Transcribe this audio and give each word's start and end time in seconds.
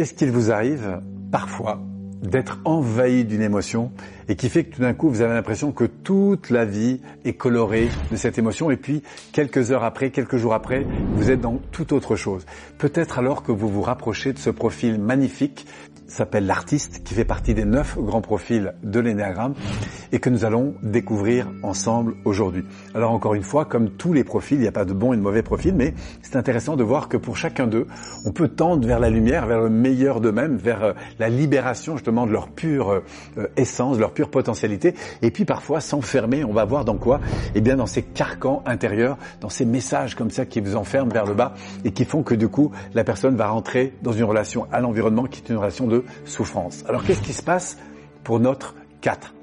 Est-ce 0.00 0.14
qu'il 0.14 0.30
vous 0.30 0.50
arrive 0.50 1.02
parfois 1.30 1.78
d'être 2.22 2.58
envahi 2.64 3.26
d'une 3.26 3.42
émotion 3.42 3.92
et 4.30 4.34
qui 4.34 4.48
fait 4.48 4.64
que 4.64 4.76
tout 4.76 4.80
d'un 4.80 4.94
coup 4.94 5.10
vous 5.10 5.20
avez 5.20 5.34
l'impression 5.34 5.72
que 5.72 5.84
toute 5.84 6.48
la 6.48 6.64
vie 6.64 7.02
est 7.26 7.34
colorée 7.34 7.90
de 8.10 8.16
cette 8.16 8.38
émotion 8.38 8.70
et 8.70 8.78
puis 8.78 9.02
quelques 9.32 9.72
heures 9.72 9.84
après, 9.84 10.08
quelques 10.08 10.38
jours 10.38 10.54
après, 10.54 10.86
vous 11.16 11.30
êtes 11.30 11.42
dans 11.42 11.58
toute 11.70 11.92
autre 11.92 12.16
chose? 12.16 12.46
Peut-être 12.78 13.18
alors 13.18 13.42
que 13.42 13.52
vous 13.52 13.68
vous 13.68 13.82
rapprochez 13.82 14.32
de 14.32 14.38
ce 14.38 14.48
profil 14.48 14.98
magnifique 14.98 15.66
s'appelle 16.06 16.46
l'artiste, 16.46 17.02
qui 17.04 17.12
fait 17.12 17.26
partie 17.26 17.52
des 17.52 17.66
neuf 17.66 17.98
grands 17.98 18.22
profils 18.22 18.72
de 18.82 19.00
l'énéagramme 19.00 19.52
et 20.12 20.18
que 20.18 20.30
nous 20.30 20.44
allons 20.44 20.74
découvrir 20.82 21.48
ensemble 21.62 22.14
aujourd'hui. 22.24 22.64
Alors 22.94 23.12
encore 23.12 23.34
une 23.34 23.42
fois, 23.42 23.64
comme 23.64 23.90
tous 23.90 24.12
les 24.12 24.24
profils, 24.24 24.58
il 24.58 24.62
n'y 24.62 24.68
a 24.68 24.72
pas 24.72 24.84
de 24.84 24.92
bon 24.92 25.12
et 25.12 25.16
de 25.16 25.22
mauvais 25.22 25.42
profils, 25.42 25.74
mais 25.74 25.94
c'est 26.22 26.36
intéressant 26.36 26.76
de 26.76 26.82
voir 26.82 27.08
que 27.08 27.16
pour 27.16 27.36
chacun 27.36 27.66
d'eux, 27.66 27.86
on 28.24 28.32
peut 28.32 28.48
tendre 28.48 28.86
vers 28.86 28.98
la 28.98 29.10
lumière, 29.10 29.46
vers 29.46 29.60
le 29.60 29.70
meilleur 29.70 30.20
d'eux-mêmes, 30.20 30.56
vers 30.56 30.82
euh, 30.82 30.92
la 31.18 31.28
libération 31.28 31.96
justement 31.96 32.26
de 32.26 32.32
leur 32.32 32.48
pure 32.48 33.02
euh, 33.38 33.46
essence, 33.56 33.98
leur 33.98 34.12
pure 34.12 34.30
potentialité, 34.30 34.94
et 35.22 35.30
puis 35.30 35.44
parfois 35.44 35.80
s'enfermer, 35.80 36.44
on 36.44 36.52
va 36.52 36.64
voir 36.64 36.84
dans 36.84 36.96
quoi? 36.96 37.20
Eh 37.54 37.60
bien 37.60 37.76
dans 37.76 37.86
ces 37.86 38.02
carcans 38.02 38.62
intérieurs, 38.66 39.18
dans 39.40 39.48
ces 39.48 39.64
messages 39.64 40.14
comme 40.14 40.30
ça 40.30 40.46
qui 40.46 40.60
vous 40.60 40.76
enferment 40.76 41.12
vers 41.12 41.26
le 41.26 41.34
bas 41.34 41.54
et 41.84 41.92
qui 41.92 42.04
font 42.04 42.22
que 42.22 42.34
du 42.34 42.48
coup 42.48 42.70
la 42.94 43.04
personne 43.04 43.36
va 43.36 43.48
rentrer 43.48 43.94
dans 44.02 44.12
une 44.12 44.24
relation 44.24 44.66
à 44.72 44.80
l'environnement 44.80 45.24
qui 45.24 45.42
est 45.42 45.48
une 45.50 45.58
relation 45.58 45.86
de 45.86 46.04
souffrance. 46.24 46.84
Alors 46.88 47.04
qu'est-ce 47.04 47.22
qui 47.22 47.32
se 47.32 47.42
passe 47.42 47.78
pour 48.24 48.40
notre 48.40 48.74
4 49.00 49.34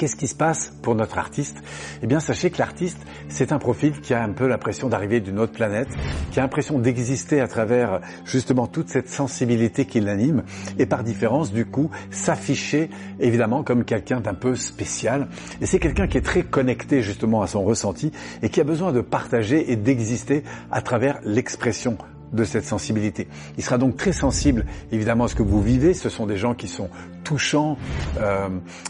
Qu'est-ce 0.00 0.16
qui 0.16 0.28
se 0.28 0.34
passe 0.34 0.72
pour 0.80 0.94
notre 0.94 1.18
artiste? 1.18 1.58
Eh 2.02 2.06
bien, 2.06 2.20
sachez 2.20 2.48
que 2.48 2.56
l'artiste, 2.56 2.96
c'est 3.28 3.52
un 3.52 3.58
profil 3.58 4.00
qui 4.00 4.14
a 4.14 4.22
un 4.22 4.32
peu 4.32 4.46
l'impression 4.46 4.88
d'arriver 4.88 5.20
d'une 5.20 5.38
autre 5.38 5.52
planète, 5.52 5.88
qui 6.30 6.38
a 6.38 6.42
l'impression 6.42 6.78
d'exister 6.78 7.38
à 7.38 7.46
travers 7.46 8.00
justement 8.24 8.66
toute 8.66 8.88
cette 8.88 9.10
sensibilité 9.10 9.84
qui 9.84 10.00
l'anime, 10.00 10.44
et 10.78 10.86
par 10.86 11.04
différence, 11.04 11.52
du 11.52 11.66
coup, 11.66 11.90
s'afficher 12.10 12.88
évidemment 13.18 13.62
comme 13.62 13.84
quelqu'un 13.84 14.22
d'un 14.22 14.32
peu 14.32 14.56
spécial. 14.56 15.28
Et 15.60 15.66
c'est 15.66 15.78
quelqu'un 15.78 16.06
qui 16.06 16.16
est 16.16 16.22
très 16.22 16.44
connecté 16.44 17.02
justement 17.02 17.42
à 17.42 17.46
son 17.46 17.62
ressenti 17.62 18.10
et 18.40 18.48
qui 18.48 18.62
a 18.62 18.64
besoin 18.64 18.92
de 18.92 19.02
partager 19.02 19.70
et 19.70 19.76
d'exister 19.76 20.44
à 20.70 20.80
travers 20.80 21.20
l'expression 21.24 21.98
de 22.32 22.44
cette 22.44 22.64
sensibilité. 22.64 23.28
Il 23.58 23.64
sera 23.64 23.76
donc 23.76 23.96
très 23.96 24.12
sensible 24.12 24.64
évidemment 24.92 25.24
à 25.24 25.28
ce 25.28 25.34
que 25.34 25.42
vous 25.42 25.60
vivez. 25.60 25.94
Ce 25.94 26.08
sont 26.08 26.26
des 26.26 26.36
gens 26.36 26.54
qui 26.54 26.68
sont 26.68 26.88
touchants 27.30 27.78
euh, 28.18 28.48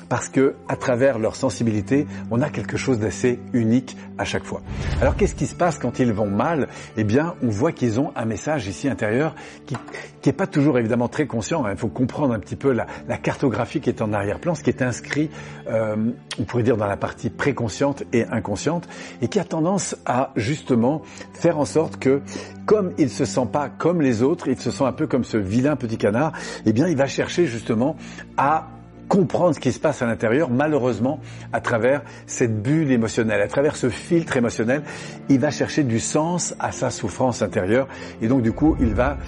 parce 0.08 0.30
que 0.30 0.54
à 0.66 0.76
travers 0.76 1.18
leur 1.18 1.36
sensibilité, 1.36 2.06
on 2.30 2.40
a 2.40 2.48
quelque 2.48 2.78
chose 2.78 2.98
d'assez 2.98 3.38
unique 3.52 3.98
à 4.16 4.24
chaque 4.24 4.44
fois. 4.44 4.62
Alors 5.02 5.14
qu'est-ce 5.14 5.34
qui 5.34 5.46
se 5.46 5.54
passe 5.54 5.78
quand 5.78 5.98
ils 5.98 6.10
vont 6.10 6.30
mal? 6.30 6.68
Eh 6.96 7.04
bien, 7.04 7.34
on 7.42 7.50
voit 7.50 7.72
qu'ils 7.72 8.00
ont 8.00 8.12
un 8.16 8.24
message 8.24 8.66
ici 8.66 8.88
intérieur 8.88 9.34
qui 9.66 9.76
qui 10.20 10.28
est 10.28 10.34
pas 10.34 10.46
toujours 10.46 10.78
évidemment 10.78 11.08
très 11.08 11.26
conscient. 11.26 11.64
Hein. 11.64 11.70
Il 11.72 11.78
faut 11.78 11.88
comprendre 11.88 12.34
un 12.34 12.38
petit 12.38 12.56
peu 12.56 12.72
la, 12.72 12.86
la 13.08 13.16
cartographie 13.16 13.80
qui 13.80 13.88
est 13.88 14.02
en 14.02 14.12
arrière-plan, 14.12 14.54
ce 14.54 14.62
qui 14.62 14.70
est 14.70 14.82
inscrit, 14.82 15.30
euh, 15.68 15.96
on 16.38 16.44
pourrait 16.44 16.62
dire 16.62 16.76
dans 16.76 16.86
la 16.86 16.96
partie 16.96 17.30
préconsciente 17.30 18.04
et 18.12 18.24
inconsciente, 18.26 18.88
et 19.22 19.28
qui 19.28 19.38
a 19.38 19.44
tendance 19.44 19.96
à 20.04 20.32
justement 20.36 21.02
faire 21.32 21.58
en 21.58 21.64
sorte 21.64 21.96
que 21.98 22.20
comme 22.66 22.92
il 22.98 23.10
se 23.10 23.24
sent 23.24 23.48
pas 23.50 23.68
comme 23.68 24.00
les 24.00 24.22
autres, 24.22 24.48
il 24.48 24.60
se 24.60 24.70
sent 24.70 24.84
un 24.84 24.92
peu 24.92 25.06
comme 25.06 25.24
ce 25.24 25.36
vilain 25.36 25.76
petit 25.76 25.96
canard, 25.96 26.32
eh 26.66 26.72
bien 26.72 26.86
il 26.86 26.96
va 26.96 27.06
chercher 27.06 27.46
justement 27.46 27.96
à 28.36 28.68
comprendre 29.08 29.56
ce 29.56 29.60
qui 29.60 29.72
se 29.72 29.80
passe 29.80 30.02
à 30.02 30.06
l'intérieur, 30.06 30.50
malheureusement, 30.50 31.18
à 31.52 31.60
travers 31.60 32.02
cette 32.26 32.62
bulle 32.62 32.92
émotionnelle, 32.92 33.42
à 33.42 33.48
travers 33.48 33.74
ce 33.74 33.88
filtre 33.88 34.36
émotionnel, 34.36 34.82
il 35.28 35.40
va 35.40 35.50
chercher 35.50 35.82
du 35.82 35.98
sens 35.98 36.54
à 36.60 36.70
sa 36.70 36.90
souffrance 36.90 37.42
intérieure 37.42 37.88
et 38.22 38.28
donc 38.28 38.42
du 38.42 38.52
coup, 38.52 38.76
il 38.78 38.94
va 38.94 39.18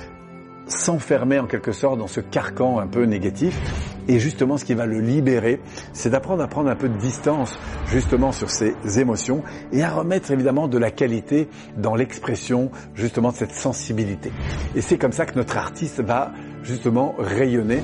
s'enfermer 0.67 1.41
en 1.41 1.47
quelque 1.47 1.73
sorte 1.73 1.99
dans 1.99 2.07
ce 2.07 2.21
carcan 2.21 2.79
un 2.79 2.87
peu 2.87 3.05
négatif. 3.05 3.59
Et 4.09 4.19
justement, 4.19 4.57
ce 4.57 4.65
qui 4.65 4.75
va 4.75 4.87
le 4.87 5.01
libérer, 5.01 5.61
c'est 5.93 6.11
d'apprendre 6.11 6.43
à 6.43 6.49
prendre 6.49 6.71
un 6.71 6.77
peu 6.77 6.89
de 6.89 6.97
distance 6.97 7.59
justement 7.87 8.33
sur 8.33 8.51
ses 8.51 8.75
émotions 8.99 9.43
et 9.73 9.83
à 9.83 9.91
remettre 9.91 10.31
évidemment 10.31 10.67
de 10.67 10.79
la 10.79 10.91
qualité 10.91 11.49
dans 11.77 11.95
l'expression 11.95 12.71
justement 12.95 13.31
de 13.31 13.37
cette 13.37 13.53
sensibilité. 13.53 14.33
Et 14.75 14.81
c'est 14.81 14.99
comme 14.99 15.13
ça 15.13 15.27
que 15.27 15.37
notre 15.37 15.57
artiste 15.57 16.01
va 16.01 16.33
justement 16.63 17.15
rayonner. 17.19 17.81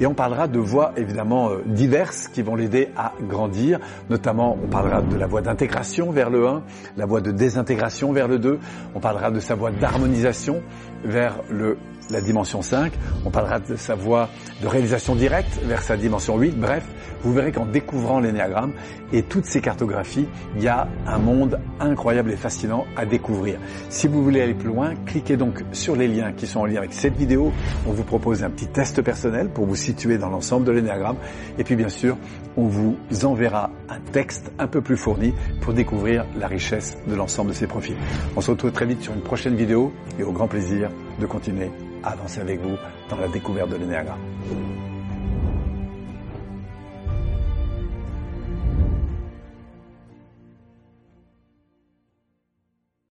Et 0.00 0.06
on 0.06 0.14
parlera 0.14 0.48
de 0.48 0.58
voies 0.58 0.92
évidemment 0.96 1.50
euh, 1.50 1.62
diverses 1.66 2.28
qui 2.28 2.42
vont 2.42 2.54
l'aider 2.54 2.88
à 2.96 3.12
grandir. 3.28 3.78
Notamment, 4.10 4.58
on 4.62 4.68
parlera 4.68 5.02
de 5.02 5.16
la 5.16 5.26
voie 5.26 5.42
d'intégration 5.42 6.10
vers 6.10 6.30
le 6.30 6.46
1, 6.46 6.62
la 6.96 7.06
voie 7.06 7.20
de 7.20 7.30
désintégration 7.30 8.12
vers 8.12 8.28
le 8.28 8.38
2. 8.38 8.58
On 8.94 9.00
parlera 9.00 9.30
de 9.30 9.40
sa 9.40 9.54
voie 9.54 9.70
d'harmonisation 9.70 10.62
vers 11.04 11.40
le 11.50 11.76
la 12.10 12.20
dimension 12.20 12.62
5, 12.62 12.92
on 13.24 13.30
parlera 13.30 13.58
de 13.58 13.76
sa 13.76 13.94
voie 13.94 14.28
de 14.60 14.66
réalisation 14.66 15.14
directe 15.14 15.60
vers 15.64 15.82
sa 15.82 15.96
dimension 15.96 16.36
8, 16.38 16.58
bref, 16.58 16.84
vous 17.22 17.32
verrez 17.32 17.52
qu'en 17.52 17.66
découvrant 17.66 18.20
l'énéagramme 18.20 18.72
et 19.12 19.22
toutes 19.22 19.44
ces 19.44 19.60
cartographies, 19.60 20.26
il 20.56 20.62
y 20.62 20.68
a 20.68 20.88
un 21.06 21.18
monde 21.18 21.60
incroyable 21.80 22.30
et 22.30 22.36
fascinant 22.36 22.84
à 22.96 23.06
découvrir. 23.06 23.58
Si 23.88 24.08
vous 24.08 24.22
voulez 24.22 24.42
aller 24.42 24.54
plus 24.54 24.68
loin, 24.68 24.94
cliquez 25.06 25.36
donc 25.36 25.64
sur 25.72 25.96
les 25.96 26.08
liens 26.08 26.32
qui 26.32 26.46
sont 26.46 26.60
en 26.60 26.66
lien 26.66 26.78
avec 26.78 26.92
cette 26.92 27.16
vidéo. 27.16 27.52
On 27.86 27.92
vous 27.92 28.04
propose 28.22 28.44
un 28.44 28.50
petit 28.50 28.68
test 28.68 29.02
personnel 29.02 29.48
pour 29.48 29.66
vous 29.66 29.74
situer 29.74 30.16
dans 30.16 30.28
l'ensemble 30.28 30.64
de 30.64 30.70
l'énéagramme. 30.70 31.16
Et 31.58 31.64
puis 31.64 31.74
bien 31.74 31.88
sûr, 31.88 32.16
on 32.56 32.68
vous 32.68 32.96
enverra 33.24 33.70
un 33.88 33.98
texte 34.12 34.52
un 34.60 34.68
peu 34.68 34.80
plus 34.80 34.96
fourni 34.96 35.34
pour 35.60 35.74
découvrir 35.74 36.24
la 36.38 36.46
richesse 36.46 36.96
de 37.08 37.16
l'ensemble 37.16 37.50
de 37.50 37.56
ces 37.56 37.66
profils. 37.66 37.96
On 38.36 38.40
se 38.40 38.52
retrouve 38.52 38.70
très 38.70 38.86
vite 38.86 39.02
sur 39.02 39.12
une 39.12 39.22
prochaine 39.22 39.56
vidéo 39.56 39.92
et 40.20 40.22
au 40.22 40.30
grand 40.30 40.46
plaisir 40.46 40.88
de 41.18 41.26
continuer 41.26 41.70
à 42.04 42.10
avancer 42.10 42.40
avec 42.40 42.60
vous 42.60 42.76
dans 43.10 43.16
la 43.16 43.26
découverte 43.26 43.70
de 43.70 43.76
l'énéagramme. 43.76 44.20